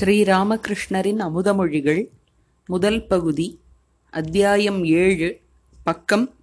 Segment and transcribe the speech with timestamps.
[0.00, 2.08] ஸ்ரீராமகிருஷ்ணரின் அமுதமொழிகள்
[2.66, 3.60] முதல் பகுதி
[4.10, 5.40] அத்தியாயம் ஏழு
[5.84, 6.34] பக்கம்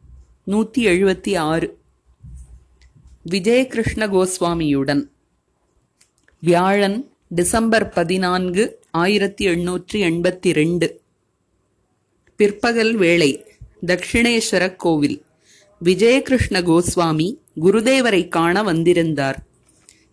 [0.44, 1.78] நூற்றி எழுபத்தி ஆறு
[3.30, 5.10] விஜயகிருஷ்ண கோஸ்வாமியுடன்.
[6.40, 11.02] வியாழன் டிசம்பர் பதினான்கு ஆயிரத்தி எண்ணூற்றி எண்பத்தி ரெண்டு
[12.36, 13.46] பிற்பகல் வேளை
[13.86, 15.24] தக்ஷிணேஸ்வர கோவில்.
[15.84, 19.44] விஜயகிருஷ்ண கோஸ்வாமி குருதேவரை காண வந்திருந்தார்.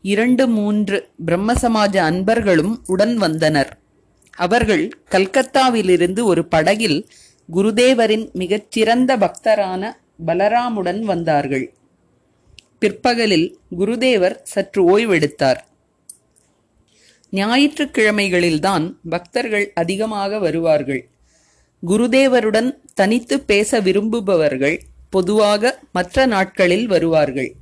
[0.02, 3.78] இரண்டு மூன்று பிரம்ம சமாஜ அன்பர்களும் உடன் வந்தனர்.
[4.36, 7.08] அவர்கள் கல்கத்தாவிலிருந்து ஒரு படகில்
[7.54, 9.92] குருதேவரின் மிகச்சிறந்த பக்தரான
[10.26, 11.74] பலராமுடன் வந்தார்கள்.
[12.78, 15.60] பிற்பகலில் குருதேவர் சற்று ஓய்வெடுத்தார்.
[17.30, 21.08] ஞாயிற்றுக்கிழமைகளில்தான் பக்தர்கள் அதிகமாக வருவார்கள்.
[21.86, 24.80] குருதேவருடன் தனித்து பேச விரும்புபவர்கள்
[25.10, 27.52] பொதுவாக மற்ற நாட்களில் வருவார்கள்.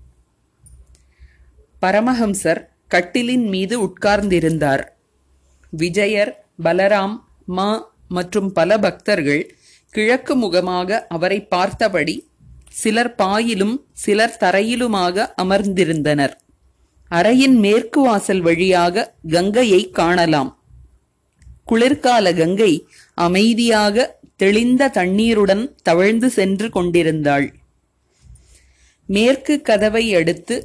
[1.82, 4.82] பரமஹம்சர் கட்டிலின் மீது உட்கார்ந்திருந்தார்.
[5.72, 7.70] விஜயர் பலராம் மா
[8.08, 9.42] மற்றும் பல பக்தர்கள்
[9.94, 12.16] கிழக்கு முகமாக அவரை பார்த்தபடி
[12.70, 16.34] சிலர் பாயிலும் சிலர் தரையிலுமாக அமர்ந்திருந்தனர்.
[17.10, 20.50] அறையின் மேற்கு வாசல் வழியாக கங்கையை காணலாம்.
[21.64, 22.72] குளிர்கால கங்கை
[23.14, 27.46] அமைதியாக தெளிந்த தண்ணீருடன் தவழ்ந்து சென்று கொண்டிருந்தாள்.
[29.08, 30.56] மேற்கு கதவை அடுத்து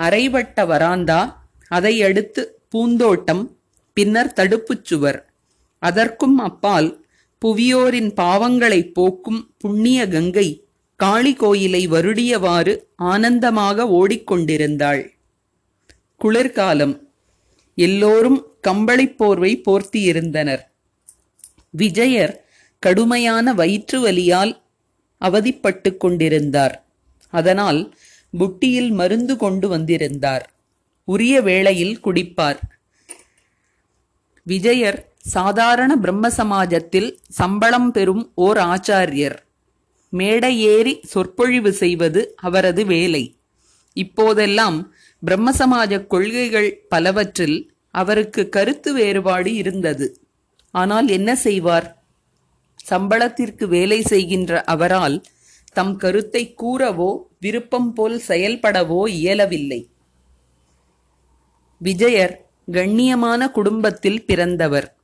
[0.00, 1.20] அரைவட்ட வராந்தா
[1.68, 3.42] அதை அடுத்து பூந்தோட்டம்
[3.92, 5.18] பின்னர் தடுப்புச் சுவர்.
[5.82, 6.90] அதற்கும் அப்பால்
[7.42, 10.48] புவியோரின் பாவங்களை போக்கும் புண்ணிய கங்கை
[10.96, 15.02] காளி கோயிலை வருடியவாறு ஆனந்தமாக ஓடிக்கொண்டிருந்தாள்.
[16.16, 16.94] குளிர்காலம்.
[17.74, 20.62] எல்லோரும் கம்பளிப் போர்வை போர்த்தியிருந்தனர்.
[21.70, 22.34] விஜயர்
[22.78, 24.52] கடுமையான வயிற்று வலியால்
[25.20, 26.76] அவதிப்பட்டு கொண்டிருந்தார்.
[27.32, 27.80] அதனால்
[28.38, 30.50] புட்டியில் மருந்து கொண்டு வந்திருந்தார்.
[31.04, 32.60] உரிய வேளையில் குடிப்பார்.
[34.42, 39.38] விஜயர் சாதாரண பிரம்ம சமாஜத்தில் சம்பளம் பெறும் ஓர் ஆச்சாரியர்.
[40.08, 43.36] மேடை ஏறி சொற்பொழிவு செய்வது அவரது வேலை.
[43.92, 50.20] இப்போதெல்லாம் பிரம்ம சமாஜ கொள்கைகள் பலவற்றில் அவருக்கு கருத்து வேறுபாடு இருந்தது.
[50.74, 51.88] ஆனால் என்ன செய்வார்?
[52.90, 55.22] சம்பளத்திற்கு வேலை செய்கின்ற அவரால்
[55.76, 57.10] தம் கருத்தை கூறவோ
[57.40, 59.80] விருப்பம் போல் செயல்படவோ இயலவில்லை.
[61.78, 62.34] விஜயர்
[62.72, 64.96] கண்ணியமான குடும்பத்தில் பிறந்தவர்.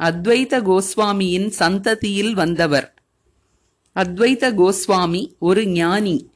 [0.00, 2.94] அத்வைத கோஸ்வாமியின் சந்ததியில் வந்தவர்.
[3.96, 6.30] அத்வைத கோஸ்வாமி ஒரு ஞானி.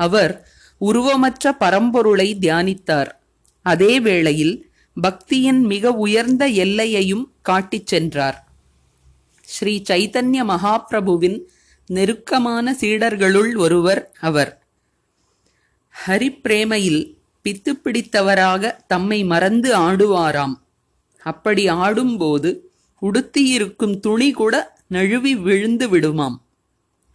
[0.00, 0.48] அவர்
[0.80, 3.10] உருவமற்ற பரம்பொருளை தியானித்தார்.
[3.66, 8.38] அதே வேளையில் பக்தியின் மிக உயர்ந்த எல்லையையும் காட்டிச் சென்றார்.
[9.40, 11.38] ஸ்ரீ சைத்தன்ய மகாபிரபுவின்
[11.86, 14.52] நெருக்கமான சீடர்களுள் ஒருவர் அவர்.
[15.94, 17.02] ஹரிப்பிரேமையில்
[17.44, 20.54] பித்து பிடித்தவராக தம்மை மறந்து ஆடுவாராம்.
[21.26, 22.50] அப்படி ஆடும்போது
[23.02, 24.54] உடுத்தியிருக்கும் துணி கூட
[24.86, 26.36] நழுவி விழுந்து விடுமாம்.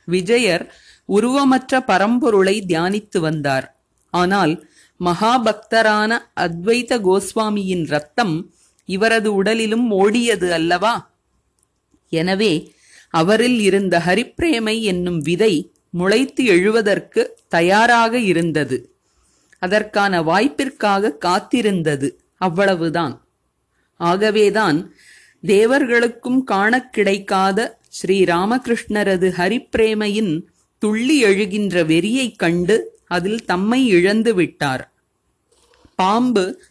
[0.07, 0.73] விஜயர்
[1.09, 3.67] உருவமற்ற பரம்பொருளை தியானித்து வந்தார்.
[4.13, 4.53] ஆனால்
[4.99, 8.35] மகாபக்தரான அத்வைத கோஸ்வாமியின் ரத்தம்
[8.85, 10.93] இவரது உடலிலும் ஓடியது அல்லவா?
[12.09, 12.53] எனவே
[13.09, 18.93] அவரில் இருந்த ஹரிப்பிரேமை என்னும் விதை முளைத்து எழுவதற்கு தயாராக இருந்தது.
[19.59, 22.11] அதற்கான வாய்ப்பிற்காக காத்திருந்தது.
[22.37, 23.27] அவ்வளவுதான்.
[23.95, 24.93] ஆகவேதான்
[25.47, 30.41] தேவர்களுக்கும் காணக் கிடைக்காத ஸ்ரீ ராமகிருஷ்ணரது ஹரிப்பிரேமையின்
[30.77, 34.93] துள்ளி எழுகின்ற வெறியைக் கண்டு அதில் தம்மை இழந்து விட்டார்.
[35.95, 36.61] பாம்பு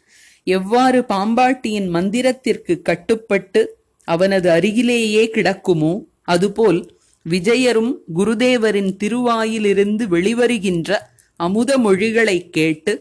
[0.43, 6.80] எவ்வாறு பாம்பாட்டியின் மந்திரத்திற்கு கட்டுப்பட்டு அவனது அருகிலேயே கிடக்குமோ அதுபோல்
[7.26, 10.90] விஜயரும் குருதேவரின் திருவாயிலிருந்து வெளிவருகின்ற
[11.36, 12.92] அமுத மொழிகளை கேட்டு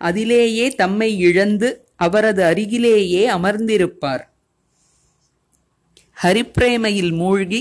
[0.00, 4.22] அதிலேயே தம்மை இழந்து அவரது அருகிலேயே அமர்ந்திருப்பார்.
[6.22, 7.60] ஹரிப்பிரேமையில் மூழ்கி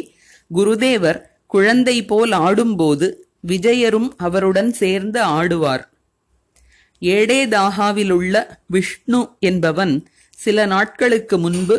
[0.53, 3.07] குருதேவர் குழந்தை போல் ஆடும்போது
[3.47, 5.83] விஜயரும் அவருடன் சேர்ந்து ஆடுவார்.
[7.01, 8.35] ஏடேதாகாவிலுள்ள
[8.67, 9.95] விஷ்ணு என்பவன்
[10.37, 11.77] சில நாட்களுக்கு முன்பு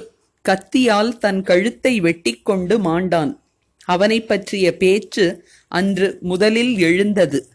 [0.48, 3.38] கத்தியால் தன் கழுத்தை வெட்டிக்கொண்டு மாண்டான்.
[3.84, 7.48] அவனை பற்றிய பேச்சு அன்று முதலில் எழுந்தது.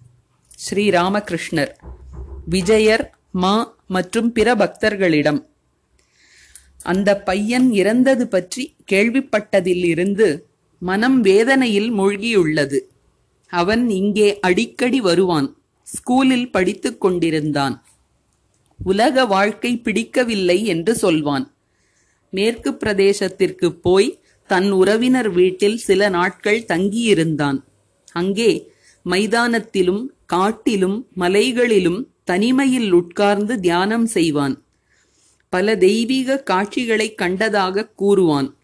[0.66, 1.74] ஸ்ரீராமகிருஷ்ணர்
[2.46, 5.46] விஜயர் மா மற்றும் பிற பக்தர்களிடம்.
[6.84, 10.40] அந்த பையன் இறந்தது பற்றி கேள்விப்பட்டதிலிருந்து
[10.80, 12.80] மனம் வேதனையில் மூழ்கியுள்ளது.
[13.48, 15.58] அவன் இங்கே அடிக்கடி வருவான்
[15.88, 17.86] ஸ்கூலில் படித்துக் கொண்டிருந்தான்.
[18.84, 21.52] உலக வாழ்க்கை பிடிக்கவில்லை என்று சொல்வான்.
[22.30, 27.64] மேற்கு பிரதேசத்திற்கு போய் தன் உறவினர் வீட்டில் சில நாட்கள் தங்கியிருந்தான்.
[28.12, 28.72] அங்கே
[29.06, 34.66] மைதானத்திலும் காட்டிலும் மலைகளிலும் தனிமையில் உட்கார்ந்து தியானம் செய்வான்.
[35.50, 38.58] பல தெய்வீக காட்சிகளைக் கண்டதாகக் கூறுவான்.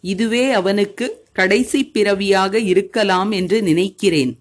[0.00, 4.38] இதுவே அவனுக்கு கடைசி பிறவியாக இருக்கலாம் என்று நினைக்கிறேன்.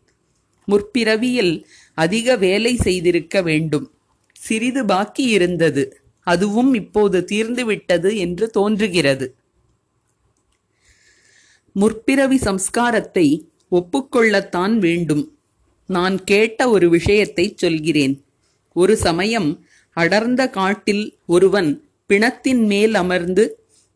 [0.67, 1.63] முற்பிறவியில்
[1.93, 3.91] அதிக வேலை செய்திருக்க வேண்டும்.
[4.33, 9.35] சிறிது பாக்கி இருந்தது அதுவும் இப்போது தீர்ந்துவிட்டது என்று தோன்றுகிறது.
[11.71, 13.27] முற்பிறவி சம்ஸ்காரத்தை
[13.71, 15.37] ஒப்புக்கொள்ளத்தான் வேண்டும்.
[15.87, 18.15] நான் கேட்ட ஒரு விஷயத்தைச் சொல்கிறேன்.
[18.73, 19.49] ஒரு சமயம்
[19.97, 21.69] அடர்ந்த காட்டில் ஒருவன்
[22.09, 23.43] பிணத்தின் மேல் அமர்ந்து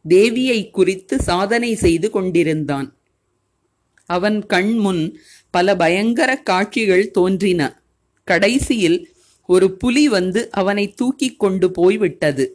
[0.09, 2.89] தேவியை குறித்து சாதனை செய்து கொண்டிருந்தான்.
[4.05, 7.81] அவன் கண் முன் பல பயங்கர காட்சிகள் தோன்றின.
[8.23, 8.97] கடைசியில்
[9.49, 12.45] ஒரு புலி வந்து அவனை தூக்கிக் கொண்டு போய்விட்டது.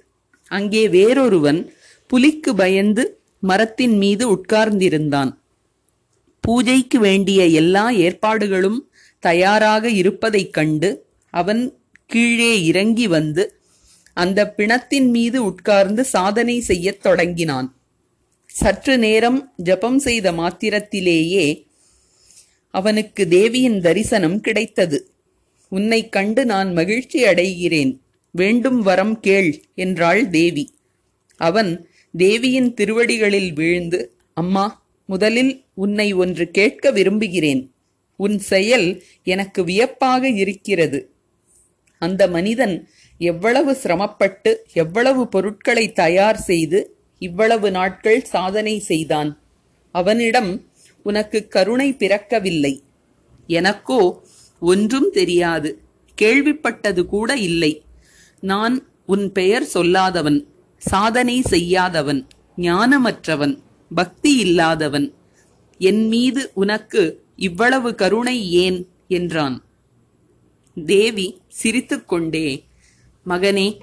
[0.51, 1.61] அங்கே வேறொருவன்
[2.07, 3.05] புலிக்கு பயந்து
[3.41, 5.31] மரத்தின் மீது உட்கார்ந்திருந்தான்.
[6.41, 8.81] பூஜைக்கு வேண்டிய எல்லா ஏற்பாடுகளும்
[9.21, 10.91] தயாராக இருப்பதைக் கண்டு
[11.35, 11.63] அவன்
[12.07, 13.45] கீழே இறங்கி வந்து
[14.17, 17.69] அந்த பிணத்தின் மீது உட்கார்ந்து சாதனை செய்யத் தொடங்கினான்.
[18.47, 21.47] சற்று நேரம் ஜபம் செய்த மாத்திரத்திலேயே
[22.75, 24.99] அவனுக்கு தேவியின் தரிசனம் கிடைத்தது.
[25.77, 27.93] உன்னை கண்டு நான் மகிழ்ச்சி அடைகிறேன்.
[28.35, 30.65] வேண்டும் வரம் கேள் என்றாள் தேவி.
[31.41, 31.71] அவன்
[32.15, 34.01] தேவியின் திருவடிகளில் வீழ்ந்து
[34.37, 34.65] அம்மா
[35.09, 37.63] முதலில் உன்னை ஒன்று கேட்க விரும்புகிறேன்.
[38.21, 38.89] உன் செயல்
[39.25, 41.01] எனக்கு வியப்பாக இருக்கிறது.
[42.03, 42.77] அந்த மனிதன்
[43.21, 46.81] எவ்வளவு சிரமப்பட்டு எவ்வளவு பொருட்களை தயார் செய்து
[47.23, 49.31] இவ்வளவு நாட்கள் சாதனை செய்தான்.
[49.95, 50.51] அவனிடம்
[51.07, 52.75] உனக்கு கருணை பிறக்கவில்லை.
[53.49, 54.01] எனக்கோ
[54.65, 55.81] ஒன்றும் தெரியாது.
[56.23, 57.85] கேள்விப்பட்டது கூட இல்லை.
[58.41, 60.45] நான் உன் பெயர் சொல்லாதவன்
[60.77, 62.27] சாதனை செய்யாதவன்
[62.57, 63.59] ஞானமற்றவன்
[63.95, 65.15] பக்தி இல்லாதவன்.
[65.79, 67.03] என் மீது உனக்கு
[67.37, 68.89] இவ்வளவு கருணை ஏன்?
[69.09, 69.65] என்றான்.
[70.87, 72.65] தேவி சிரித்துக்கொண்டே
[73.27, 73.79] மகனே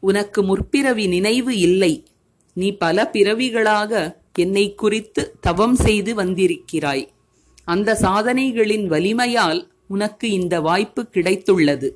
[0.00, 2.06] உனக்கு முற்பிறவி நினைவு இல்லை.
[2.52, 7.08] நீ பல பிறவிகளாக என்னை குறித்து தவம் செய்து வந்திருக்கிறாய்.
[7.64, 11.90] அந்த சாதனைகளின் வலிமையால் உனக்கு இந்த வாய்ப்பு கிடைத்துள்ளது.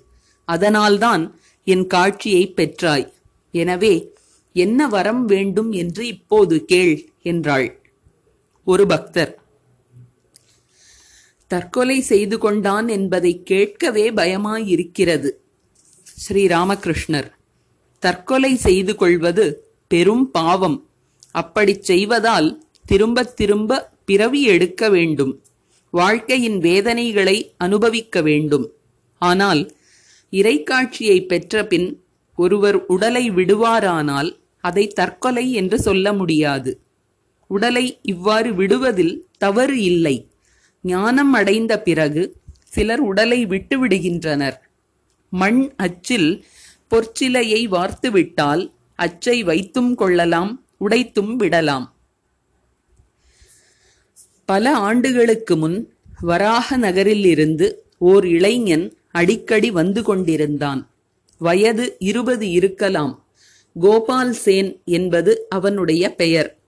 [0.44, 3.12] அதனால்தான் என் காட்சியை பெற்றாய்.
[3.52, 4.12] எனவே
[4.52, 7.80] என்ன வரம் வேண்டும் என்று இப்போது கேள் என்றாள்.
[8.64, 9.38] ஒரு பக்தர்.
[11.46, 15.30] தற்கொலை செய்து கொண்டான் என்பதை கேட்கவே பயமாயிருக்கிறது.
[16.02, 17.30] ஸ்ரீ ராமகிருஷ்ணர்.
[17.98, 20.88] தற்கொலை செய்து கொள்வது பெரும் பாவம்.
[21.30, 25.42] அப்படிச் செய்வதால் திரும்பத் திரும்ப பிறவி எடுக்க வேண்டும்.
[25.90, 28.72] வாழ்க்கையின் வேதனைகளை அனுபவிக்க வேண்டும்.
[29.18, 29.72] ஆனால்
[30.30, 32.02] இறைக்காட்சியை பெற்ற பின்
[32.36, 36.80] ஒருவர் உடலை விடுவாரானால் அதை தற்கொலை என்று சொல்ல முடியாது.
[37.46, 40.30] உடலை இவ்வாறு விடுவதில் தவறு இல்லை.
[40.82, 44.58] ஞானம் அடைந்த பிறகு சிலர் உடலை விட்டு விடுகின்றனர்.
[45.28, 46.44] மண் அச்சில்
[46.90, 51.99] பொற்சிலையை வார்த்துவிட்டால் அச்சை வைத்தும் கொள்ளலாம் உடைத்தும் விடலாம்.
[54.50, 57.66] பல ஆண்டுகளுக்கு முன் வராக நகரில் இருந்து
[57.98, 60.80] ஓர் இளைஞன் அடிக்கடி வந்து கொண்டிருந்தான்.
[61.38, 63.12] வயது இருபது இருக்கலாம்.
[63.80, 66.58] கோபால் சேன் என்பது அவனுடைய பெயர்.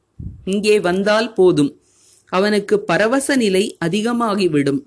[0.45, 1.81] இங்கே வந்தால் போதும்.
[2.29, 4.81] அவனுக்கு பரவச நிலை அதிகமாகிவிடும்.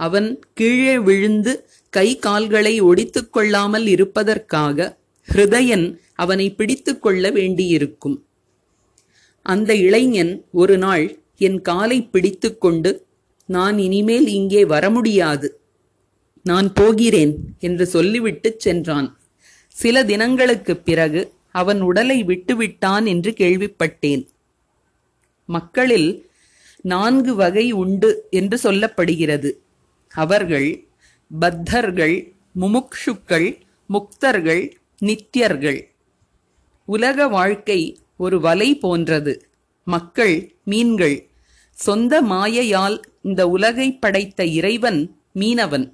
[0.00, 1.54] அவன் கீழே விழுந்து
[1.90, 4.96] கை கால்களை ஒடித்துக் கொள்ளாமல் இருப்பதற்காக
[5.28, 8.24] ஹிருதயன் அவனை பிடித்து கொள்ள வேண்டியிருக்கும்.
[9.42, 11.06] அந்த இளைஞன் ஒரு நாள்
[11.38, 13.06] என் காலை பிடித்து கொண்டு
[13.46, 15.60] நான் இனிமேல் இங்கே வர முடியாது
[16.42, 19.18] நான் போகிறேன் என்று சொல்லிவிட்டுச் சென்றான்.
[19.68, 24.26] சில தினங்களுக்குப் பிறகு அவன் உடலை விட்டுவிட்டான் என்று கேள்விப்பட்டேன்.
[25.46, 26.30] மக்களில்
[26.80, 29.52] நான்கு வகை உண்டு என்று சொல்லப்படுகிறது.
[30.08, 30.86] அவர்கள்
[31.40, 34.70] பத்தர்கள் முமுக்ஷுக்கள் முக்தர்கள்
[35.02, 35.82] நித்தியர்கள்.
[36.84, 39.48] உலக வாழ்க்கை ஒரு வலை போன்றது.
[39.84, 41.27] மக்கள் மீன்கள்
[41.78, 45.92] சொந்த மாயையால் இந்த உலகை படைத்த இறைவன் மீனவன்.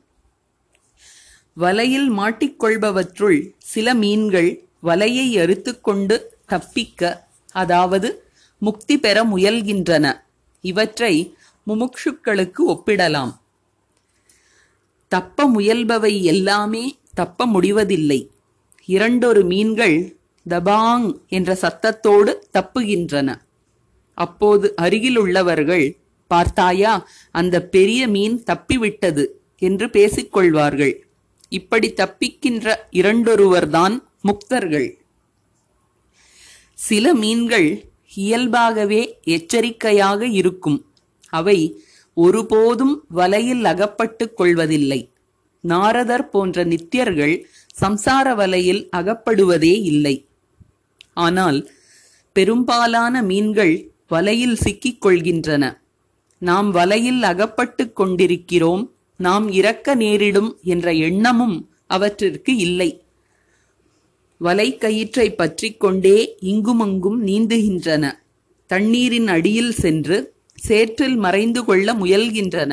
[1.53, 10.23] வலையில் மாட்டிக்கொள்பவற்றுள் சில மீன்கள் வலையை அறுத்துக்கொண்டு தப்பிக்க அதாவது முக்தி பெற முயல்கின்றன.
[10.61, 11.37] இவற்றை
[11.67, 13.37] முமுக்ஷுக்களுக்கு ஒப்பிடலாம்.
[15.09, 18.31] தப்ப முயல்பவை எல்லாமே தப்ப முடிவதில்லை.
[18.85, 20.17] இரண்டொரு மீன்கள்
[20.49, 23.43] தபாங் என்ற சத்தத்தோடு தப்புகின்றன.
[24.14, 25.97] அப்போது அருகிலுள்ளவர்கள்
[26.28, 29.26] பார்த்தாயா அந்த பெரிய மீன் தப்பிவிட்டது
[29.59, 30.94] என்று பேசிக்கொள்வார்கள்.
[31.49, 34.88] இப்படி தப்பிக்கின்ற இரண்டொருவர்தான் முக்தர்கள்.
[36.75, 40.87] சில மீன்கள் இயல்பாகவே எச்சரிக்கையாக இருக்கும்.
[41.28, 41.83] அவை
[42.14, 45.11] ஒருபோதும் வலையில் அகப்பட்டுக் கொள்வதில்லை.
[45.61, 47.44] நாரதர் போன்ற நித்தியர்கள்
[47.80, 50.26] சம்சார வலையில் அகப்படுவதே இல்லை.
[51.14, 51.71] ஆனால்
[52.33, 55.64] பெரும்பாலான மீன்கள் வலையில் சிக்கிக் கொள்கின்றன
[56.38, 58.83] நாம் வலையில் அகப்பட்டு கொண்டிருக்கிறோம்.
[59.18, 61.56] நாம் இறக்க நேரிடும் என்ற எண்ணமும்
[61.87, 62.90] அவற்றிற்கு இல்லை.
[64.38, 68.04] வலை கயிற்றை பற்றிக் கொண்டே இங்குமங்கும் நீந்துகின்றன.
[68.66, 70.18] தண்ணீரின் அடியில் சென்று
[70.66, 72.73] சேற்றில் மறைந்து கொள்ள முயல்கின்றன.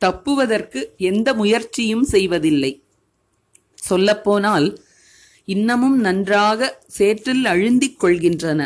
[0.00, 2.72] தப்புவதற்கு எந்த முயற்சியும் செய்வதில்லை.
[3.74, 4.68] சொல்லப்போனால்
[5.44, 8.60] இன்னமும் நன்றாக சேற்றில் அழுந்திக் கொள்கின்றன.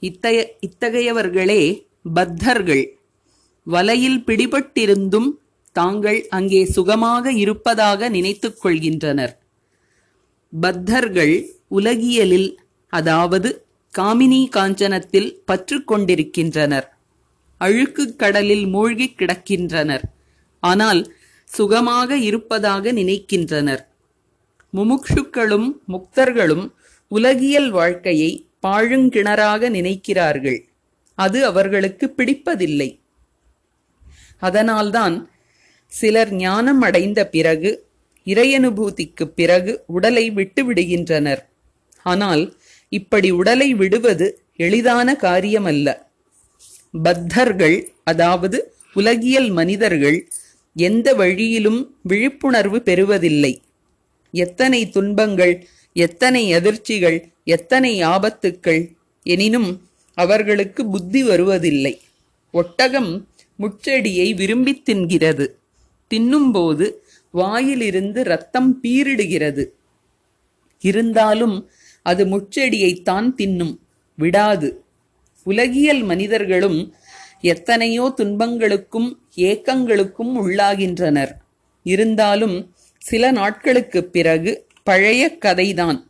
[0.00, 2.88] இத்தகைய இத்தகையவர்களே பத்தர்கள்.
[3.64, 5.30] வலையில் பிடிபட்டிருந்தும்
[5.72, 9.36] தாங்கள் அங்கே சுகமாக இருப்பதாக நினைத்துக் கொள்கின்றனர்.
[10.60, 13.64] பத்தர்கள் உலகியலில் அதாவது
[13.98, 16.96] காமினி காஞ்சனத்தில் பற்று கொண்டிருக்கின்றனர்.
[17.60, 20.02] அழுக்குக் கடலில் மூழ்கிக் கிடக்கின்றனர்.
[20.60, 21.12] ஆனால்
[21.44, 23.86] சுகமாக இருப்பதாக நினைக்கின்றனர்.
[24.74, 26.70] முமுக்ஷுக்களும் முக்தர்களும்
[27.08, 30.60] உலகியல் வாழ்க்கையை பாழுங்கிணறாக நினைக்கிறார்கள்.
[31.14, 32.98] அது அவர்களுக்கு பிடிப்பதில்லை.
[34.38, 35.30] அதனால்தான்
[35.86, 37.86] சிலர் ஞானம் அடைந்த பிறகு
[38.24, 41.44] இறையனுபூதிக்குப் பிறகு உடலை விட்டு விடுகின்றனர்.
[42.02, 42.56] ஆனால்
[42.88, 46.06] இப்படி உடலை விடுவது எளிதான காரியமல்ல.
[47.02, 50.28] பத்தர்கள் அதாவது உலகியல் மனிதர்கள்
[50.74, 53.60] எந்த வழியிலும் விழிப்புணர்வு பெறுவதில்லை.
[54.32, 58.94] எத்தனை துன்பங்கள் எத்தனை அதிர்ச்சிகள் எத்தனை ஆபத்துக்கள்?
[59.22, 62.00] எனினும் அவர்களுக்கு புத்தி வருவதில்லை.
[62.52, 63.28] ஒட்டகம்
[63.58, 65.48] முச்செடியை விரும்பித் தின்கிறது.
[66.14, 66.92] தின்னும்போது
[67.30, 69.66] வாயிலிருந்து ரத்தம் பீரிடுகிறது.
[70.80, 71.70] இருந்தாலும்
[72.02, 73.78] அது முச்செடியைத்தான் தின்னும்.
[74.16, 74.82] விடாது.
[75.44, 76.94] உலகியல் மனிதர்களும்
[77.40, 81.30] எத்தனையோ துன்பங்களுக்கும் ஏக்கங்களுக்கும் உள்ளாகின்றனர்.
[81.82, 86.06] இருந்தாலும் சில நாட்களுக்குப் பிறகு பழைய கதைதான்.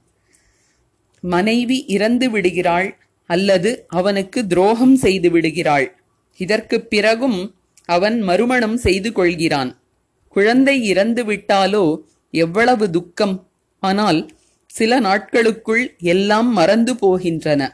[1.21, 2.97] மனைவி இறந்து விடுகிறாள்
[3.27, 5.97] அல்லது அவனுக்கு துரோகம் செய்து விடுகிறாள்.
[6.37, 9.81] இதற்குப் பிறகும் அவன் மறுமணம் செய்து கொள்கிறான்.
[10.29, 11.99] குழந்தை இறந்து விட்டாலோ
[12.31, 13.49] எவ்வளவு துக்கம்.
[13.81, 14.31] ஆனால்
[14.67, 17.69] சில நாட்களுக்குள் எல்லாம் மறந்து போகின்றன.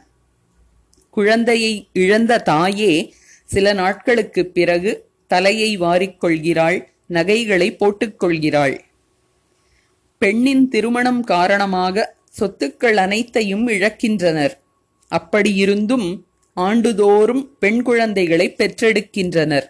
[1.10, 8.78] குழந்தையை இழந்த தாயே சில நாட்களுக்குப் பிறகு தலையை வாரிக்கொள்கிறாள் நகைகளை போட்டுக்கொள்கிறாள்
[10.18, 14.52] பெண்ணின் திருமணம் காரணமாக சொத்துக்கள் அனைத்தையும் இழக்கின்றனர்.
[15.10, 16.22] அப்படியிருந்தும்
[16.54, 19.66] ஆண்டுதோறும் பெண் குழந்தைகளை பெற்றெடுக்கின்றனர்.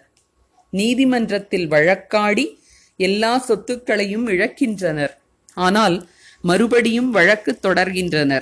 [0.71, 2.55] நீதிமன்றத்தில் வழக்காடி
[2.97, 5.13] எல்லா சொத்துக்களையும் இழக்கின்றனர்.
[5.53, 6.09] ஆனால்
[6.41, 8.41] மறுபடியும் வழக்கு தொடர்கின்றனர்.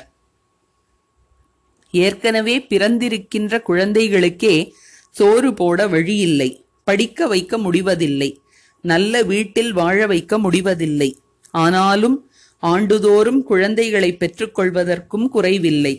[1.91, 4.71] ஏற்கனவே பிறந்திருக்கின்ற குழந்தைகளுக்கே
[5.11, 6.65] சோறு போட வழியில்லை.
[6.83, 8.41] படிக்க வைக்க முடிவதில்லை.
[8.81, 11.17] நல்ல வீட்டில் வாழ வைக்க முடிவதில்லை.
[11.51, 12.31] ஆனாலும்
[12.63, 15.95] ஆண்டுதோறும் குழந்தைகளை பெற்றுக்கொள்வதற்கும் குறைவில்லை.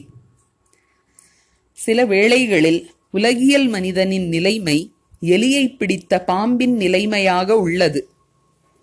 [1.73, 2.80] சில வேளைகளில்
[3.11, 4.78] உலகியல் மனிதனின் நிலைமை
[5.21, 8.00] எலியை பிடித்த பாம்பின் நிலைமையாக உள்ளது.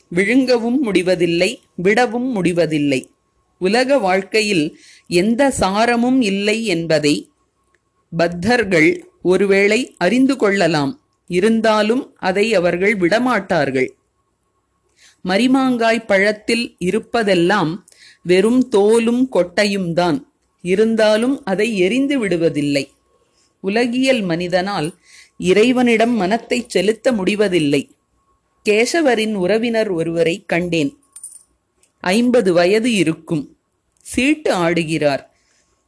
[0.09, 3.01] விழுங்கவும் முடிவதில்லை விடவும் முடிவதில்லை.
[3.59, 4.65] உலக வாழ்க்கையில்
[5.07, 7.15] எந்த சாரமும் இல்லை என்பதை
[8.17, 8.89] பத்தர்கள்
[9.21, 10.93] ஒருவேளை அறிந்து கொள்ளலாம்.
[11.27, 13.89] இருந்தாலும் அதை அவர்கள் விடமாட்டார்கள்.
[15.23, 17.77] மரிமாங்காய் பழத்தில் இருப்பதெல்லாம்
[18.23, 20.33] வெறும் தோலும் கொட்டையும் தான்.
[20.61, 22.89] இருந்தாலும் அதை எரிந்து விடுவதில்லை.
[23.61, 24.93] உலகியல் மனிதனால்
[25.37, 27.91] இறைவனிடம் மனத்தை செலுத்த முடிவதில்லை.
[28.69, 30.97] கேசவரின் உறவினர் ஒருவரை கண்டேன்.
[31.99, 33.57] ஐம்பது வயது இருக்கும்.
[34.01, 35.25] சீட்டு ஆடுகிறார்.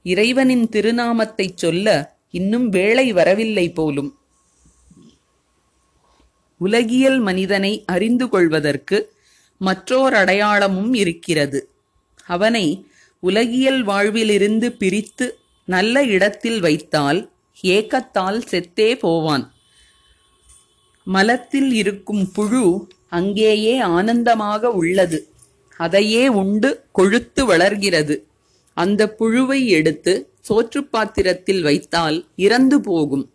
[0.04, 4.18] இறைவனின் திருநாமத்தைச் சொல்ல இன்னும் வேளை வரவில்லை போலும்.
[6.58, 9.14] உலகியல் மனிதனை அறிந்து கொள்வதற்கு
[9.58, 11.70] மற்றோர் அடையாளமும் இருக்கிறது.
[12.26, 12.88] அவனை
[13.20, 17.32] உலகியல் வாழ்விலிருந்து பிரித்து நல்ல இடத்தில் வைத்தால்
[17.64, 19.54] ஏக்கத்தால் செத்தே போவான்.
[21.04, 25.28] மலத்தில் இருக்கும் புழு அங்கேயே ஆனந்தமாக உள்ளது.
[25.78, 28.28] அதையே உண்டு கொழுத்து வளர்கிறது.
[28.74, 33.32] அந்த புழுவை எடுத்து சோற்று பாத்திரத்தில் வைத்தால் இறந்து போகும்.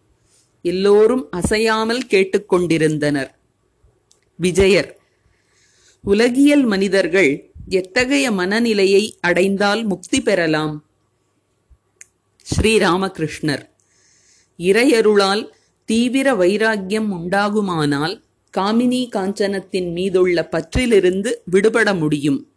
[0.63, 3.31] எல்லோரும் அசையாமல் கேட்டுக்கொண்டிருந்தனர்
[4.37, 4.98] விஜயர்
[6.03, 10.85] உலகியல் மனிதர்கள் எத்தகைய மனநிலையை அடைந்தால் முக்தி பெறலாம்?
[12.57, 13.69] ஸ்ரீராமகிருஷ்ணர்.
[14.59, 15.49] இறையருளால்
[15.85, 18.23] தீவிர வைராக்கியம் உண்டாகுமானால்
[18.59, 22.53] காமினி காஞ்சனத்தின் மீதுள்ள பற்றிலிருந்து விடுபட முடியும்.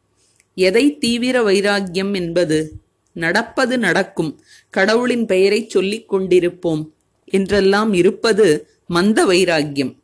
[0.55, 2.71] எதை தீவிர வைராக்கியம் என்பது?
[3.13, 4.41] நடப்பது நடக்கும்.
[4.69, 6.89] கடவுளின் பெயரைச் சொல்லிக் கொண்டிருப்போம்.
[7.25, 10.00] என்றெல்லாம் இருப்பது மந்த வைராக்கியம்.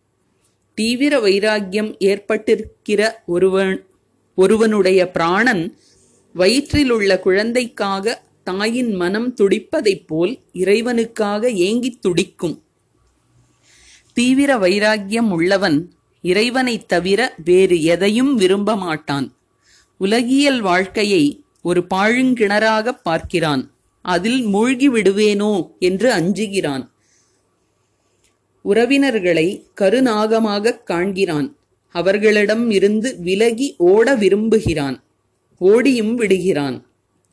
[0.77, 3.85] தீவிர வைராக்கியம் ஏற்பட்டிருக்கிற ஒருவன்
[4.35, 5.77] ஒருவனுடைய பிராணன்
[6.33, 12.63] வயிற்றிலுள்ள குழந்தைக்காக தாயின் மனம் துடிப்பதைப் போல் இறைவனுக்காக ஏங்கித் துடிக்கும்.
[14.13, 15.91] தீவிர வைராக்கியம் உள்ளவன்
[16.21, 19.35] இறைவனைத் தவிர வேறு எதையும் விரும்ப மாட்டான்.
[19.97, 23.71] உலகியல் வாழ்க்கையை ஒரு பாழுங்கிணறாகப் பார்க்கிறான்.
[24.01, 26.87] அதில் மூழ்கி விடுவேனோ என்று அஞ்சுகிறான்.
[28.67, 31.53] உறவினர்களை கருநாகமாகக் காண்கிறான்.
[31.91, 35.03] அவர்களிடம் இருந்து விலகி ஓட விரும்புகிறான்.
[35.59, 36.85] ஓடியும் விடுகிறான்.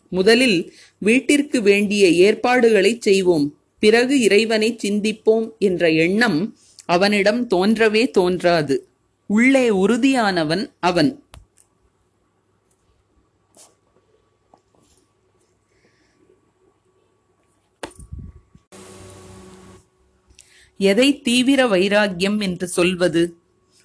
[0.08, 3.58] முதலில் வீட்டிற்கு வேண்டிய ஏற்பாடுகளைச் செய்வோம்.
[3.78, 8.86] பிறகு இறைவனை சிந்திப்போம் என்ற எண்ணம் அவனிடம் தோன்றவே தோன்றாது.
[9.26, 11.23] உள்ளே உறுதியானவன் அவன்.
[20.78, 23.34] எதை தீவிர வைராக்கியம் என்று சொல்வது?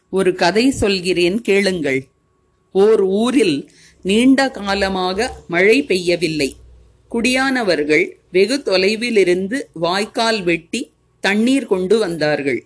[0.09, 2.05] ஒரு கதை சொல்கிறேன் கேளுங்கள்.
[2.71, 3.69] ஓர் ஊரில்
[4.01, 6.51] நீண்ட காலமாக மழை பெய்யவில்லை.
[7.11, 12.65] குடியானவர்கள் வெகு தொலைவிலிருந்து வாய்க்கால் வெட்டி தண்ணீர் கொண்டு வந்தார்கள்.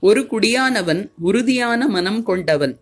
[0.00, 2.80] ஒரு குடியானவன் உறுதியான மனம் கொண்டவன்.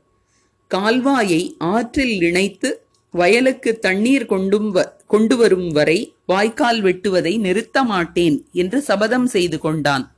[0.74, 8.80] கால்வாயை ஆற்றில் இணைத்து வயலுக்கு தண்ணீர் கொண்டும் வ- கொண்டு வரும் வரை வாய்க்கால் வெட்டுவதை நிறுத்த மாட்டேன் என்று
[8.80, 10.15] சபதம் செய்து கொண்டான்.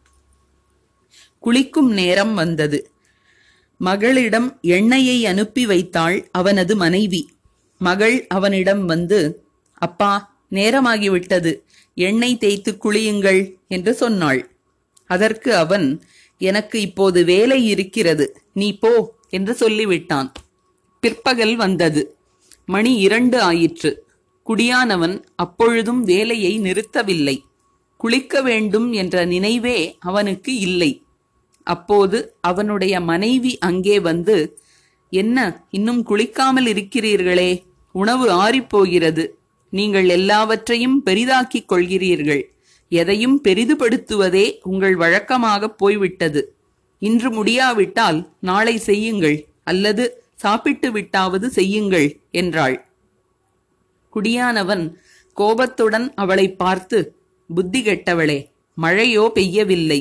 [1.48, 2.90] குளிக்கும் நேரம் வந்தது.
[3.78, 7.30] மகளிடம் எண்ணெயை அனுப்பி வைத்தாள் அவனது மனைவி.
[7.78, 9.42] மகள் அவனிடம் வந்து
[9.74, 11.60] அப்பா நேரமாகிவிட்டது.
[11.94, 14.50] எண்ணெய் தேய்த்து குளியுங்கள் என்று சொன்னாள்.
[15.06, 16.02] அதற்கு அவன்
[16.38, 18.42] எனக்கு இப்போது வேலை இருக்கிறது.
[18.54, 20.32] நீ போ என்று சொல்லிவிட்டான்.
[21.00, 22.16] பிற்பகல் வந்தது.
[22.66, 24.06] மணி இரண்டு ஆயிற்று.
[24.46, 27.38] குடியானவன் அப்பொழுதும் வேலையை நிறுத்தவில்லை.
[27.96, 31.02] குளிக்க வேண்டும் என்ற நினைவே அவனுக்கு இல்லை.
[31.68, 34.36] அப்போது அவனுடைய மனைவி அங்கே வந்து
[35.12, 35.36] என்ன
[35.70, 37.50] இன்னும் குளிக்காமல் இருக்கிறீர்களே?
[37.94, 39.24] உணவு ஆறிப்போகிறது.
[39.72, 42.42] நீங்கள் எல்லாவற்றையும் பெரிதாக்கிக் கொள்கிறீர்கள்.
[42.92, 46.42] எதையும் பெரிதுபடுத்துவதே உங்கள் வழக்கமாகப் போய்விட்டது.
[47.02, 50.04] இன்று முடியாவிட்டால் நாளை செய்யுங்கள் அல்லது
[50.34, 52.76] சாப்பிட்டு விட்டாவது செய்யுங்கள் என்றாள்.
[54.12, 54.84] குடியானவன்
[55.36, 56.98] கோபத்துடன் அவளை பார்த்து
[57.54, 58.38] புத்தி கெட்டவளே
[58.78, 60.00] மழையோ பெய்யவில்லை.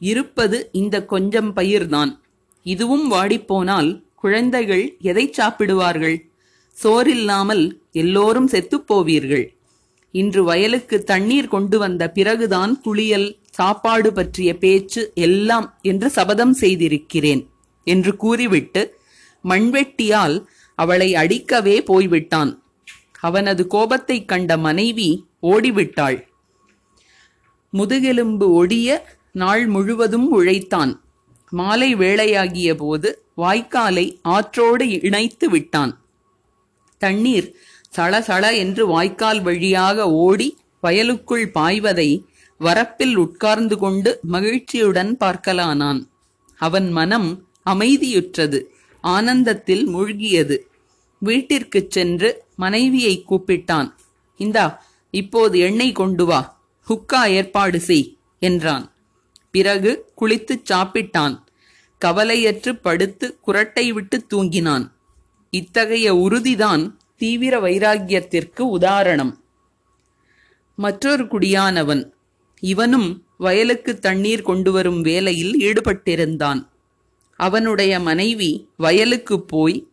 [0.00, 2.20] இருப்பது இந்த கொஞ்சம் பயிர்தான்.
[2.62, 6.28] இதுவும் வாடிப்போனால் குழந்தைகள் எதை சாப்பிடுவார்கள்?
[6.82, 9.46] சோறில்லாமல் எல்லோரும் செத்துப்போவீர்கள்
[10.12, 17.48] இன்று வயலுக்கு தண்ணீர் கொண்டு வந்த பிறகுதான் குளியல் சாப்பாடு பற்றிய பேச்சு எல்லாம் என்று சபதம் செய்திருக்கிறேன்
[17.84, 18.98] என்று கூறிவிட்டு
[19.44, 22.62] மண்வெட்டியால் அவளை அடிக்கவே போய்விட்டான்.
[23.20, 26.26] அவனது கோபத்தைக் கண்ட மனைவி ஓடிவிட்டாள்.
[27.70, 31.00] முதுகெலும்பு ஒடிய நாள் முழுவதும் உழைத்தான்.
[31.50, 36.00] மாலை வேளையாகிய போது வாய்க்காலை ஆற்றோடு இணைத்து விட்டான்.
[36.98, 37.54] தண்ணீர்
[37.96, 42.24] சளசள என்று வாய்க்கால் வழியாக ஓடி வயலுக்குள் பாய்வதை
[42.60, 46.08] வரப்பில் உட்கார்ந்து கொண்டு மகிழ்ச்சியுடன் பார்க்கலானான்.
[46.56, 48.62] அவன் மனம் அமைதியுற்றது
[49.00, 50.58] ஆனந்தத்தில் மூழ்கியது.
[51.18, 53.92] வீட்டிற்குச் சென்று மனைவியை கூப்பிட்டான்.
[54.36, 58.92] இந்தா இப்போது எண்ணெய் கொண்டு வா ஹுக்கா ஏற்பாடு செய் என்றான்.
[59.50, 61.42] பிறகு குளித்துச் சாப்பிட்டான்.
[62.04, 64.90] கவலையற்று படுத்து குரட்டை விட்டு தூங்கினான்.
[65.50, 69.44] இத்தகைய உறுதிதான் தீவிர வைராக்கியத்திற்கு உதாரணம்.
[70.76, 72.12] மற்றொரு குடியானவன்
[72.60, 76.68] இவனும் வயலுக்கு தண்ணீர் கொண்டு வரும் வேலையில் ஈடுபட்டிருந்தான்.
[77.36, 79.86] அவனுடைய மனைவி வயலுக்குப் போய்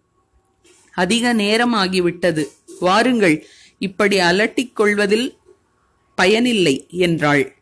[0.92, 2.46] அதிக நேரமாகிவிட்டது
[2.80, 3.46] வாருங்கள்
[3.80, 5.38] இப்படி அலட்டிக் கொள்வதில்
[6.16, 7.56] பயனில்லை என்றாள்.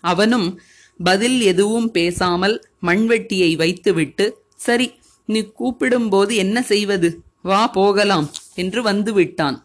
[0.00, 0.60] அவனும்
[1.00, 2.56] பதில் எதுவும் பேசாமல்
[2.86, 4.88] மண்வெட்டியை வைத்துவிட்டு சரி
[5.28, 7.08] நீ கூப்பிடும்போது என்ன செய்வது?
[7.42, 9.56] வா போகலாம் என்று வந்து விட்டான்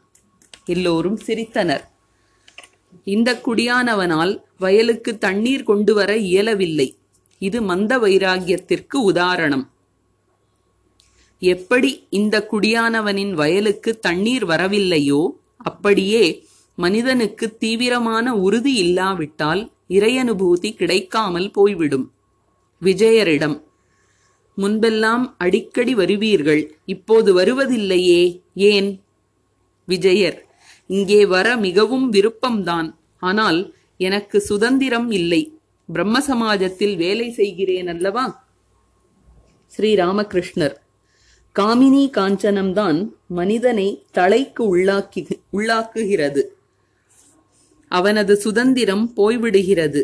[0.65, 1.83] எல்லோரும் சிரித்தனர்.
[3.03, 6.87] இந்த குடியானவனால் வயலுக்கு தண்ணீர் கொண்டு வர இயலவில்லை.
[7.41, 9.65] இது மந்த வைராகியத்திற்கு உதாரணம்.
[11.41, 15.21] எப்படி இந்த குடியானவனின் வயலுக்கு தண்ணீர் வரவில்லையோ
[15.57, 16.23] அப்படியே
[16.77, 19.61] மனிதனுக்கு தீவிரமான உறுதி இல்லாவிட்டால்
[19.97, 22.05] இறையனுபூதி கிடைக்காமல் போய்விடும்.
[22.81, 23.57] விஜயரிடம்
[24.57, 28.89] முன்பெல்லாம் அடிக்கடி வருவீர்கள் இப்போது வருவதில்லையே ஏன்?
[29.87, 30.37] விஜயர்
[30.89, 33.59] இங்கே வர மிகவும் விருப்பம்தான் ஆனால்
[33.97, 35.41] எனக்கு சுதந்திரம் இல்லை.
[35.89, 38.25] பிரம்ம சமாஜத்தில் வேலை செய்கிறேன் அல்லவா?
[39.73, 40.75] ஸ்ரீ ராமகிருஷ்ணர்
[41.55, 45.21] காமினி காஞ்சனம்தான் மனிதனை தலைக்கு உள்ளாக்கி
[45.57, 46.43] உள்ளாக்குகிறது.
[47.93, 50.01] அவனது சுதந்திரம் போய்விடுகிறது.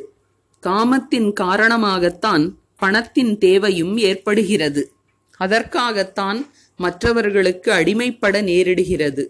[0.59, 2.43] காமத்தின் காரணமாகத்தான்
[2.77, 4.91] பணத்தின் தேவையும் ஏற்படுகிறது.
[5.37, 6.39] அதற்காகத்தான்
[6.77, 9.23] மற்றவர்களுக்கு அடிமைப்பட நேரிடுகிறது.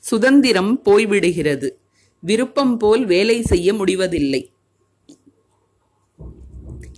[0.00, 1.68] சுதந்திரம் போய்விடுகிறது.
[2.20, 4.42] விருப்பம் போல் வேலை செய்ய முடிவதில்லை.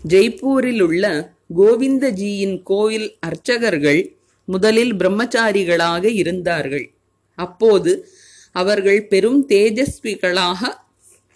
[0.09, 4.03] ஜெய்ப்பூரில் உள்ள கோவிந்தஜியின் கோயில் அர்ச்சகர்கள்
[4.45, 6.87] முதலில் பிரம்மச்சாரிகளாக இருந்தார்கள்.
[7.35, 8.09] அப்போது
[8.53, 10.81] அவர்கள் பெரும் தேஜஸ்விகளாக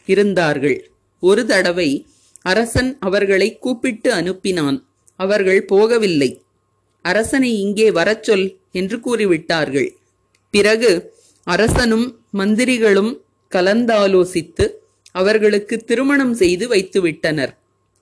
[0.07, 0.91] இருந்தார்கள்.
[1.21, 2.07] ஒரு தடவை
[2.43, 4.83] அரசன் அவர்களை கூப்பிட்டு அனுப்பினான்.
[5.17, 6.41] அவர்கள் போகவில்லை.
[7.03, 9.91] அரசனை இங்கே வரச் சொல் என்று கூறிவிட்டார்கள்.
[10.51, 11.15] பிறகு
[11.45, 14.71] அரசனும் மந்திரிகளும் கலந்தாலோசித்து
[15.11, 17.57] அவர்களுக்கு திருமணம் செய்து வைத்துவிட்டனர்.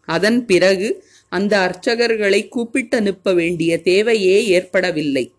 [0.05, 5.33] அதன் பிறகு அந்த அர்ச்சகர்களை கூப்பிட்டு அனுப்ப வேண்டிய தேவையே ஏற்படவில்லை.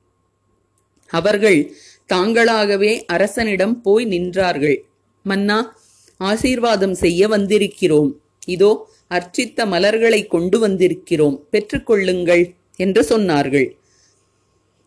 [1.08, 1.74] அவர்கள்
[2.14, 4.78] தாங்களாகவே அரசனிடம் போய் நின்றார்கள்.
[5.24, 5.78] மன்னா
[6.18, 8.12] ஆசீர்வாதம் செய்ய வந்திருக்கிறோம்.
[8.46, 8.72] இதோ
[9.10, 11.40] அர்ச்சித்த மலர்களை கொண்டு வந்திருக்கிறோம்.
[11.52, 13.68] பெற்றுக்கொள்ளுங்கள் என்று சொன்னார்கள்.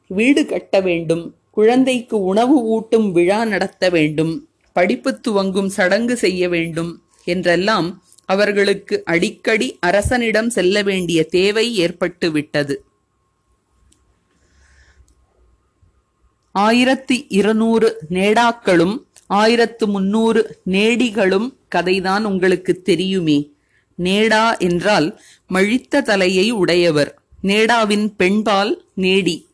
[0.07, 1.25] வீடு கட்ட வேண்டும்.
[1.51, 4.49] குழந்தைக்கு உணவு ஊட்டும் விழா நடத்த வேண்டும்.
[4.73, 12.75] படிப்பு துவங்கும் சடங்கு செய்ய வேண்டும் என்றெல்லாம் அவர்களுக்கு அடிக்கடி அரசனிடம் செல்ல வேண்டிய தேவை ஏற்பட்டு விட்டது
[16.55, 18.95] ஆயிரத்தி இருநூறு நேடாக்களும்
[19.29, 23.51] ஆயிரத்து முன்னூறு நேடிகளும் கதைதான் உங்களுக்கு தெரியுமே.
[24.03, 27.19] நேடா என்றால் மழித்த தலையை உடையவர்.
[27.43, 29.47] நேடாவின் பெண்பால் நேடி.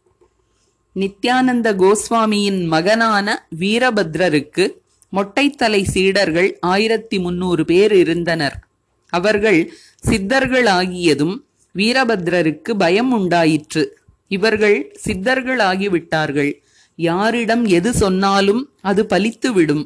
[0.97, 4.75] நித்யானந்த கோஸ்வாமியின் மகனான வீரபத்ரருக்கு
[5.13, 8.67] மொட்டைத்தலை சீடர்கள் ஆயிரத்தி முன்னூறு பேர் இருந்தனர்.
[9.09, 9.73] அவர்கள்
[10.07, 11.37] சித்தர்களாகியதும்
[11.75, 13.99] வீரபத்ரருக்கு பயம் உண்டாயிற்று.
[14.29, 16.64] இவர்கள் சித்தர்களாகிவிட்டார்கள்.
[16.99, 19.85] யாரிடம் எது சொன்னாலும் அது பலித்துவிடும்.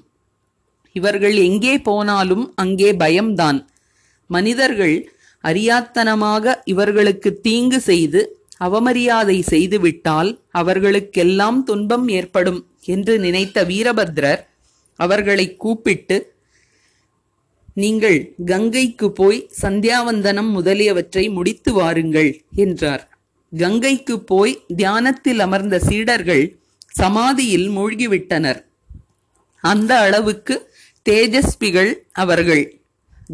[0.97, 3.59] இவர்கள் எங்கே போனாலும் அங்கே பயம்தான்.
[4.31, 4.97] மனிதர்கள்
[5.45, 8.21] அறியாத்தனமாக இவர்களுக்கு தீங்கு செய்து
[8.61, 14.43] அவமரியாதை செய்துவிட்டால் அவர்களுக்கெல்லாம் துன்பம் ஏற்படும் என்று நினைத்த வீரபத்ரர்
[14.99, 16.17] அவர்களை கூப்பிட்டு
[17.75, 23.03] நீங்கள் கங்கைக்கு போய் சந்தியாவந்தனம் முதலியவற்றை முடித்து வாருங்கள் என்றார்.
[23.53, 26.45] கங்கைக்கு போய் தியானத்தில் அமர்ந்த சீடர்கள்
[26.99, 28.65] சமாதியில் மூழ்கிவிட்டனர்.
[29.61, 30.75] அந்த அளவுக்கு
[31.11, 32.81] தேஜஸ்விகள் அவர்கள்.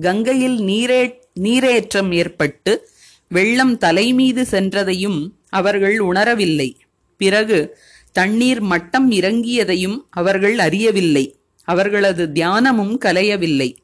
[0.01, 2.89] கங்கையில் நீரே நீரேற்றம் ஏற்பட்டு
[3.29, 6.75] வெள்ளம் தலைமீது சென்றதையும் அவர்கள் உணரவில்லை.
[7.17, 7.79] பிறகு
[8.13, 11.37] தண்ணீர் மட்டம் இறங்கியதையும் அவர்கள் அறியவில்லை.
[11.65, 13.77] அவர்களது தியானமும் கலையவில்லை.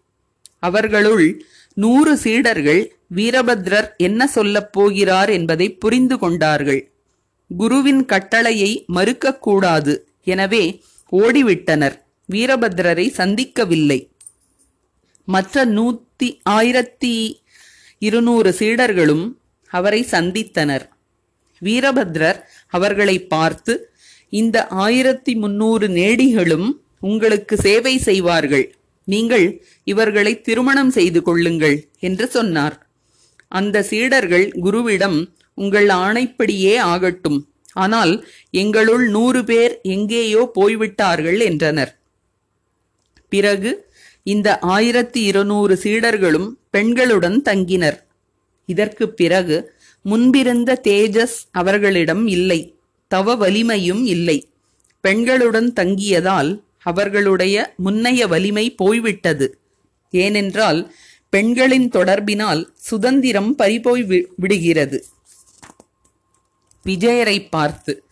[0.58, 6.89] அவர்களுள் நூறு சீடர்கள் வீரபத்ரர் என்ன சொல்லப் போகிறார் என்பதை புரிந்து கொண்டார்கள்.
[7.56, 9.96] குருவின் கட்டளையை மறுக்கக்கூடாது.
[10.24, 10.82] எனவே
[11.12, 11.96] ஓடிவிட்டனர்.
[12.32, 14.10] வீரபத்ரரை சந்திக்கவில்லை.
[15.24, 17.42] மற்ற நூத்தி ஆயிரத்தி
[17.98, 19.34] இருநூறு சீடர்களும்
[19.66, 20.84] அவரை சந்தித்தனர்.
[21.62, 23.92] வீரபத்ரர் அவர்களை பார்த்து
[24.28, 26.68] இந்த ஆயிரத்தி முன்னூறு நேடிகளும்
[27.00, 28.74] உங்களுக்கு சேவை செய்வார்கள்.
[29.04, 32.86] நீங்கள் இவர்களை திருமணம் செய்து கொள்ளுங்கள் என்று சொன்னார்.
[33.48, 35.18] அந்த சீடர்கள் குருவிடம்
[35.60, 37.52] உங்கள் ஆணைப்படியே ஆகட்டும்.
[37.72, 41.98] ஆனால் எங்களுள் நூறு பேர் எங்கேயோ போய்விட்டார்கள் என்றனர்.
[43.28, 43.92] பிறகு
[44.22, 48.02] இந்த ஆயிரத்தி இருநூறு சீடர்களும் பெண்களுடன் தங்கினர்.
[48.66, 52.74] இதற்கு பிறகு முன்பிருந்த தேஜஸ் அவர்களிடம் இல்லை
[53.08, 54.48] தவ வலிமையும் இல்லை.
[55.08, 59.58] பெண்களுடன் தங்கியதால் அவர்களுடைய முன்னைய வலிமை போய்விட்டது.
[60.10, 60.94] ஏனென்றால்
[61.28, 65.04] பெண்களின் தொடர்பினால் சுதந்திரம் பறிபோய் வி- விடுகிறது.
[66.84, 68.02] விஜயரை பார்த்து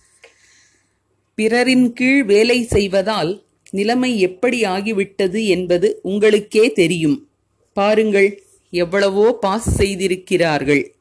[1.34, 7.28] பிறரின் கீழ் வேலை செய்வதால் நிலைமை எப்படி ஆகிவிட்டது என்பது உங்களுக்கே தெரியும்.
[7.72, 10.94] பாருங்கள் எவ்வளவோ பாஸ் செய்திருக்கிறார்கள்.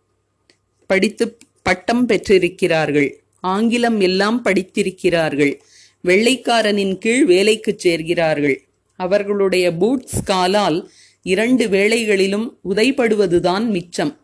[0.87, 3.09] படித்து பட்டம் பெற்றிருக்கிறார்கள்.
[3.39, 5.59] ஆங்கிலம் எல்லாம் படித்திருக்கிறார்கள்.
[6.03, 8.57] வெள்ளைக்காரனின் கீழ் வேலைக்கு சேர்கிறார்கள்.
[8.95, 14.19] அவர்களுடைய பூட்ஸ் காலால் இரண்டு வேளைகளிலும் உதைபடுவதுதான் மிச்சம்.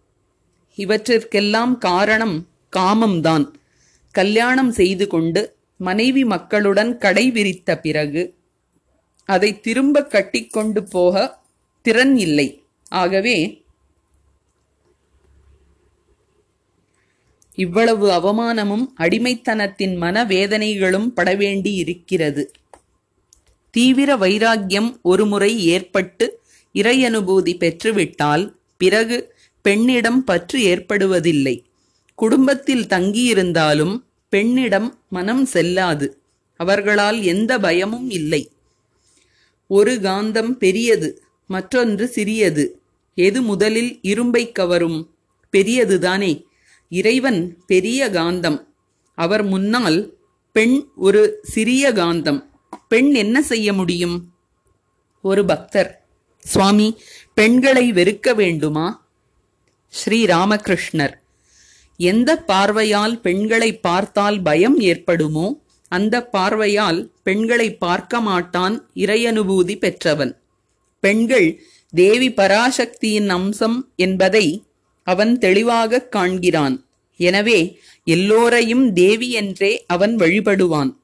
[0.77, 3.45] இவற்றிற்கெல்லாம் காரணம் காமம்தான்.
[4.11, 8.35] கல்யாணம் செய்து கொண்டு மனைவி மக்களுடன் கடை விரித்த பிறகு
[9.25, 11.41] அதை திரும்ப கட்டிக்கொண்டு போக
[11.81, 12.63] திறன் இல்லை.
[12.89, 13.63] ஆகவே
[17.55, 22.51] இவ்வளவு அவமானமும் அடிமைத்தனத்தின் மனவேதனைகளும் படவேண்டி இருக்கிறது
[23.71, 26.41] தீவிர வைராக்கியம் ஒருமுறை ஏற்பட்டு
[26.73, 31.55] இறையனுபூதி பெற்றுவிட்டால் பிறகு பெண்ணிடம் பற்று ஏற்படுவதில்லை.
[32.15, 36.21] குடும்பத்தில் தங்கியிருந்தாலும் பெண்ணிடம் மனம் செல்லாது.
[36.55, 38.51] அவர்களால் எந்த பயமும் இல்லை.
[39.67, 42.81] ஒரு காந்தம் பெரியது மற்றொன்று சிறியது.
[43.15, 45.15] எது முதலில் இரும்பை கவரும்?
[45.51, 46.43] பெரியதுதானே.
[46.89, 48.65] இறைவன் பெரிய காந்தம்.
[49.15, 50.17] அவர் முன்னால்
[50.51, 52.45] பெண் ஒரு சிறிய காந்தம்.
[52.87, 54.33] பெண் என்ன செய்ய முடியும்?
[55.21, 56.05] ஒரு பக்தர்.
[56.39, 57.01] சுவாமி
[57.33, 59.07] பெண்களை வெறுக்க வேண்டுமா?
[59.87, 61.21] ஸ்ரீ ராமகிருஷ்ணர்.
[61.97, 70.37] எந்த பார்வையால் பெண்களை பார்த்தால் பயம் ஏற்படுமோ அந்த பார்வையால் பெண்களை பார்க்க மாட்டான் இறையனுபூதி பெற்றவன்.
[70.99, 74.63] பெண்கள் தேவி பராசக்தியின் அம்சம் என்பதை
[75.03, 76.85] அவன் தெளிவாகக் காண்கிறான்.
[77.17, 80.95] எனவே எல்லோரையும் தேவி என்றே அவன் வழிபடுவான்.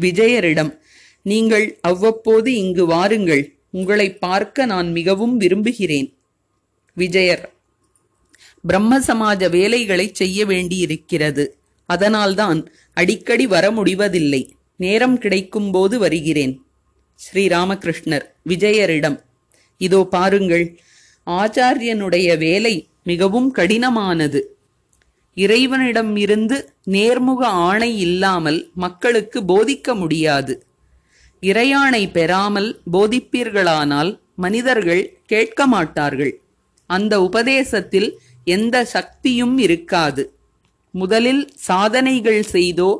[0.00, 0.78] விஜயரிடம்
[1.22, 3.56] நீங்கள் அவ்வப்போது இங்கு வாருங்கள்.
[3.70, 6.16] உங்களை பார்க்க நான் மிகவும் விரும்புகிறேன்.
[6.94, 7.52] விஜயர்
[8.64, 11.44] பிரம்ம சமாஜ வேலைகளை செய்ய வேண்டியிருக்கிறது.
[11.88, 12.60] அதனால்தான்
[12.96, 14.42] அடிக்கடி வர முடிவதில்லை.
[14.76, 16.54] நேரம் கிடைக்கும்போது வருகிறேன்.
[17.20, 19.18] ஸ்ரீராமகிருஷ்ணர் விஜயரிடம்.
[19.80, 20.78] இதோ பாருங்கள்
[21.26, 24.40] ஆச்சாரியனுடைய வேலை மிகவும் கடினமானது.
[25.36, 26.56] இறைவனிடம் இருந்து
[26.90, 30.54] நேர்முக ஆணை இல்லாமல் மக்களுக்கு போதிக்க முடியாது.
[31.42, 36.32] இறையாணை பெறாமல் போதிப்பீர்களானால் மனிதர்கள் கேட்க மாட்டார்கள்.
[36.90, 38.08] அந்த உபதேசத்தில்
[38.44, 40.34] எந்த சக்தியும் இருக்காது.
[40.90, 42.90] முதலில் சாதனைகள் செய்தோ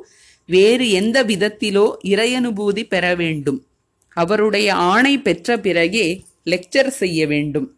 [0.46, 3.66] வேறு எந்த விதத்திலோ இறையனுபூதி பெற வேண்டும்.
[4.09, 7.76] அவருடைய ஆணை பெற்ற பிறகே லெக்சர் செய்ய வேண்டும்.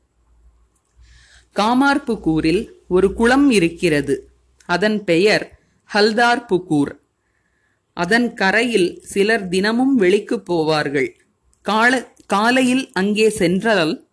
[1.56, 4.28] காமார்புக்கூரில் ஒரு குளம் இருக்கிறது.
[4.64, 5.58] அதன் பெயர்
[5.94, 6.92] ஹல்தார்புகூர்.
[7.92, 11.10] அதன் கரையில் சிலர் தினமும் வெளிக்கு போவார்கள்.
[11.62, 14.06] கால காலையில் அங்கே சென்றால்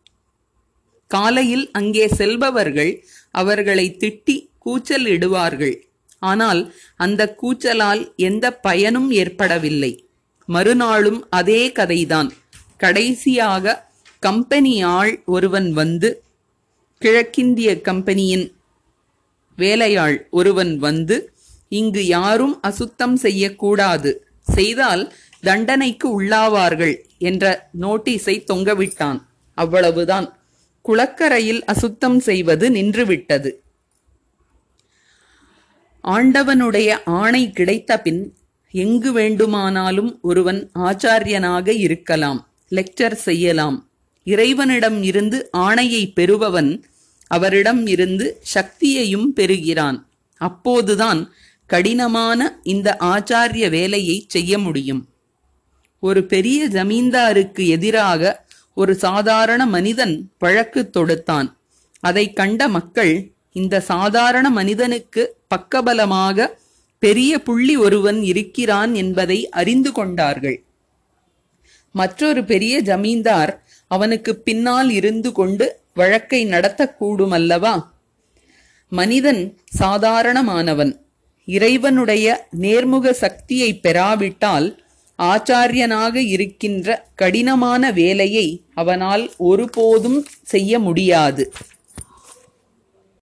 [1.08, 5.76] காலையில் அங்கே செல்பவர்கள் அவர்களை திட்டி கூச்சல் இடுவார்கள்.
[6.20, 10.10] ஆனால் அந்த கூச்சலால் எந்த பயனும் ஏற்படவில்லை.
[10.46, 12.30] மறுநாளும் அதே கதைதான்.
[12.78, 13.90] கடைசியாக
[14.20, 16.24] கம்பெனி ஆள் ஒருவன் வந்து
[16.98, 18.46] கிழக்கிந்திய கம்பெனியின்
[19.58, 21.34] வேலையாள் ஒருவன் வந்து
[21.70, 29.20] இங்கு யாரும் அசுத்தம் செய்யக்கூடாது செய்தால் தண்டனைக்கு உள்ளாவார்கள் என்ற நோட்டீஸை தொங்கவிட்டான்.
[29.58, 30.28] அவ்வளவுதான்.
[30.82, 33.52] குளக்கரையில் அசுத்தம் செய்வது நின்றுவிட்டது.
[36.04, 38.36] ஆண்டவனுடைய ஆணை கிடைத்த பின்
[38.72, 43.90] எங்கு வேண்டுமானாலும் ஒருவன் ஆச்சாரியனாக இருக்கலாம் லெக்சர் செய்யலாம்.
[44.24, 46.84] இறைவனிடம் இருந்து ஆணையை பெறுபவன்
[47.28, 50.10] அவரிடம் இருந்து சக்தியையும் பெறுகிறான்.
[50.38, 51.34] அப்போதுதான்
[51.66, 55.08] கடினமான இந்த ஆச்சாரிய வேலையை செய்ய முடியும்.
[56.00, 61.54] ஒரு பெரிய ஜமீன்தாருக்கு எதிராக ஒரு சாதாரண மனிதன் வழக்கு தொடுத்தான்.
[62.00, 66.48] அதை கண்ட மக்கள் இந்த சாதாரண மனிதனுக்கு பக்கபலமாக
[67.00, 70.64] பெரிய புள்ளி ஒருவன் இருக்கிறான் என்பதை அறிந்து கொண்டார்கள்.
[71.92, 77.94] மற்றொரு பெரிய ஜமீன்தார் அவனுக்கு பின்னால் இருந்து கொண்டு வழக்கை நடத்தக்கூடும் அல்லவா
[78.90, 81.00] மனிதன் சாதாரணமானவன்.
[81.46, 84.81] இறைவனுடைய நேர்முக சக்தியை பெறாவிட்டால்
[85.24, 91.44] ஆச்சாரியனாக இருக்கின்ற கடினமான வேலையை அவனால் ஒருபோதும் செய்ய முடியாது.